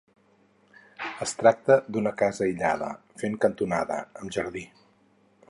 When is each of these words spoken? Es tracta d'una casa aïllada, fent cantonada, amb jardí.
Es 1.25 1.33
tracta 1.41 1.77
d'una 1.97 2.15
casa 2.23 2.45
aïllada, 2.47 2.91
fent 3.23 3.37
cantonada, 3.45 4.01
amb 4.23 4.39
jardí. 4.39 4.67